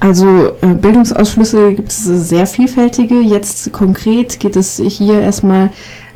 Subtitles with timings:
[0.00, 3.20] Also äh, Bildungsausschlüsse gibt es sehr vielfältige.
[3.20, 5.70] Jetzt konkret geht es hier erstmal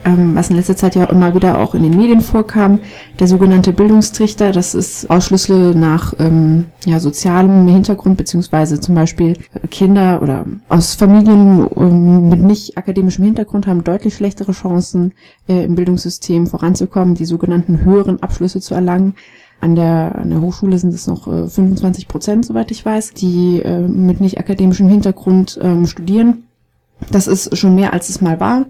[0.04, 2.80] ähm, was in letzter Zeit ja immer wieder auch in den Medien vorkam,
[3.18, 4.52] der sogenannte Bildungstrichter.
[4.52, 9.34] Das ist Ausschlüsse nach ähm, ja, sozialem Hintergrund, beziehungsweise zum Beispiel
[9.70, 15.12] Kinder oder aus Familien ähm, mit nicht akademischem Hintergrund haben deutlich schlechtere Chancen
[15.48, 19.14] äh, im Bildungssystem voranzukommen, die sogenannten höheren Abschlüsse zu erlangen.
[19.64, 23.60] An der, an der Hochschule sind es noch äh, 25 Prozent, soweit ich weiß, die
[23.60, 26.44] äh, mit nicht akademischem Hintergrund ähm, studieren.
[27.10, 28.66] Das ist schon mehr, als es mal war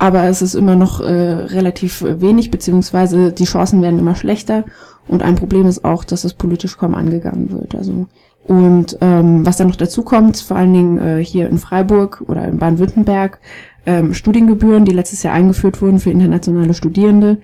[0.00, 4.64] aber es ist immer noch äh, relativ wenig, beziehungsweise die Chancen werden immer schlechter.
[5.06, 7.74] Und ein Problem ist auch, dass es politisch kaum angegangen wird.
[7.74, 8.06] Also
[8.44, 12.48] und ähm, was dann noch dazu kommt, vor allen Dingen äh, hier in Freiburg oder
[12.48, 13.40] in Baden-Württemberg,
[13.84, 17.36] ähm, Studiengebühren, die letztes Jahr eingeführt wurden für internationale Studierende,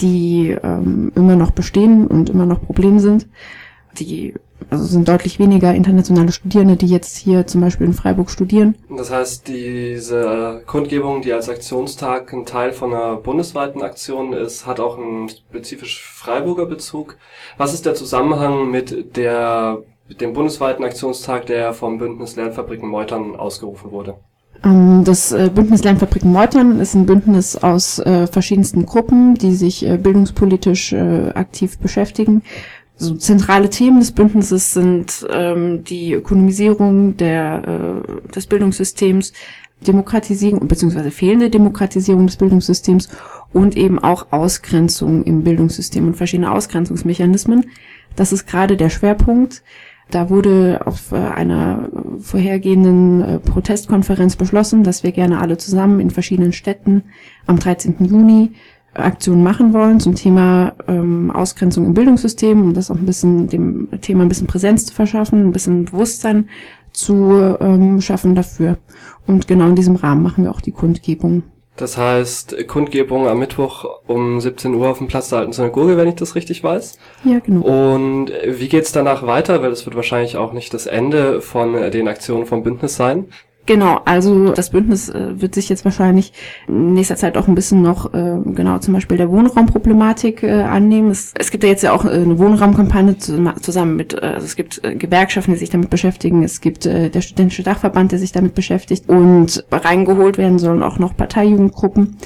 [0.00, 3.26] die ähm, immer noch bestehen und immer noch Problem sind.
[3.98, 4.34] Die
[4.68, 8.74] also sind deutlich weniger internationale Studierende, die jetzt hier zum Beispiel in Freiburg studieren.
[8.94, 14.78] Das heißt, diese Kundgebung, die als Aktionstag ein Teil von einer bundesweiten Aktion ist, hat
[14.78, 17.16] auch einen spezifisch Freiburger Bezug.
[17.56, 23.36] Was ist der Zusammenhang mit der mit dem bundesweiten Aktionstag, der vom Bündnis Lernfabriken Meutern
[23.36, 24.16] ausgerufen wurde?
[24.64, 29.86] Ähm, das äh, Bündnis Lernfabriken Meutern ist ein Bündnis aus äh, verschiedensten Gruppen, die sich
[29.86, 32.42] äh, bildungspolitisch aktiv beschäftigen
[33.02, 38.02] so zentrale Themen des Bündnisses sind ähm, die Ökonomisierung der,
[38.34, 39.32] des Bildungssystems,
[39.80, 41.10] Demokratisierung bzw.
[41.10, 43.08] fehlende Demokratisierung des Bildungssystems
[43.54, 47.70] und eben auch Ausgrenzung im Bildungssystem und verschiedene Ausgrenzungsmechanismen.
[48.16, 49.62] Das ist gerade der Schwerpunkt.
[50.10, 51.88] Da wurde auf äh, einer
[52.20, 57.04] vorhergehenden äh, Protestkonferenz beschlossen, dass wir gerne alle zusammen in verschiedenen Städten
[57.46, 57.96] am 13.
[58.04, 58.52] Juni
[58.94, 63.88] Aktionen machen wollen zum Thema ähm, Ausgrenzung im Bildungssystem, um das auch ein bisschen dem
[64.00, 66.48] Thema ein bisschen Präsenz zu verschaffen, ein bisschen Bewusstsein
[66.92, 68.78] zu ähm, schaffen dafür.
[69.28, 71.44] Und genau in diesem Rahmen machen wir auch die Kundgebung.
[71.76, 76.08] Das heißt, Kundgebung am Mittwoch um 17 Uhr auf dem Platz der Alten Synagoge, wenn
[76.08, 76.98] ich das richtig weiß.
[77.24, 77.62] Ja, genau.
[77.62, 79.62] Und wie geht's danach weiter?
[79.62, 83.28] Weil es wird wahrscheinlich auch nicht das Ende von den Aktionen vom Bündnis sein.
[83.66, 86.32] Genau, also das Bündnis äh, wird sich jetzt wahrscheinlich
[86.66, 91.10] in nächster Zeit auch ein bisschen noch äh, genau zum Beispiel der Wohnraumproblematik äh, annehmen.
[91.10, 94.56] Es, es gibt ja jetzt ja auch äh, eine Wohnraumkampagne zusammen mit, äh, also es
[94.56, 98.32] gibt äh, Gewerkschaften, die sich damit beschäftigen, es gibt äh, der studentische Dachverband, der sich
[98.32, 102.16] damit beschäftigt und reingeholt werden sollen auch noch Parteijugendgruppen.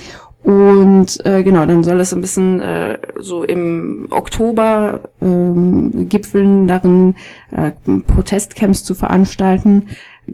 [0.45, 7.15] Und äh, genau, dann soll es ein bisschen äh, so im Oktober ähm, gipfeln darin,
[7.51, 7.73] äh,
[8.07, 9.89] Protestcamps zu veranstalten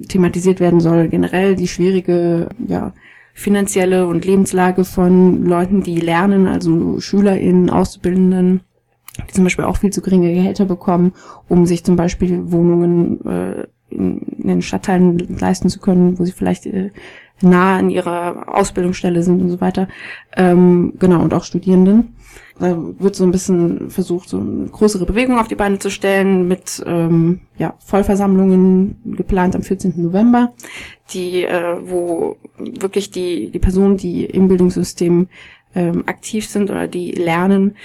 [0.08, 2.92] thematisiert werden soll, generell die schwierige, ja,
[3.32, 8.60] finanzielle und Lebenslage von Leuten, die lernen, also SchülerInnen, Auszubildenden,
[9.28, 11.12] die zum Beispiel auch viel zu geringe Gehälter bekommen,
[11.48, 16.66] um sich zum Beispiel Wohnungen äh, in, den Stadtteilen leisten zu können, wo sie vielleicht
[16.66, 16.90] äh,
[17.42, 19.88] nah an ihrer Ausbildungsstelle sind und so weiter.
[20.36, 22.16] Ähm, genau, und auch Studierenden.
[22.58, 26.46] Da wird so ein bisschen versucht, so eine größere Bewegung auf die Beine zu stellen
[26.46, 29.94] mit ähm, ja, Vollversammlungen geplant am 14.
[29.96, 30.52] November,
[31.14, 35.28] die, äh, wo wirklich die, die Personen, die im Bildungssystem
[35.74, 37.76] ähm, aktiv sind oder die lernen,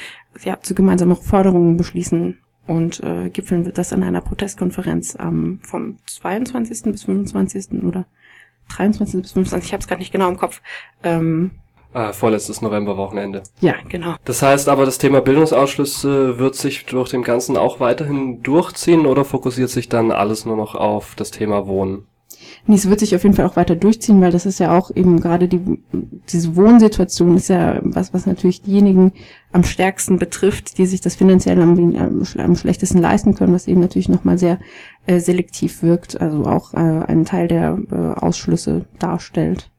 [0.43, 5.97] ja, zu gemeinsamen Forderungen beschließen und äh, gipfeln wird das in einer Protestkonferenz ähm, vom
[6.07, 6.91] 22.
[6.91, 7.83] bis 25.
[7.83, 8.07] oder
[8.69, 9.21] 23.
[9.21, 9.67] bis 25.
[9.67, 10.61] Ich habe es gerade nicht genau im Kopf.
[11.03, 11.51] Ähm,
[11.93, 13.43] Ah, vorletztes Novemberwochenende.
[13.61, 14.15] Ja, genau.
[14.25, 19.23] Das heißt aber, das Thema Bildungsausschlüsse wird sich durch den Ganzen auch weiterhin durchziehen oder
[19.23, 22.05] fokussiert sich dann alles nur noch auf das Thema Wohnen?
[22.67, 24.91] Nee, es wird sich auf jeden Fall auch weiter durchziehen, weil das ist ja auch
[24.95, 25.79] eben gerade die,
[26.29, 29.13] diese Wohnsituation ist ja was, was natürlich diejenigen
[29.51, 34.09] am stärksten betrifft, die sich das finanziell am, am, schlechtesten leisten können, was eben natürlich
[34.09, 34.59] nochmal sehr
[35.05, 39.69] äh, selektiv wirkt, also auch äh, einen Teil der äh, Ausschlüsse darstellt.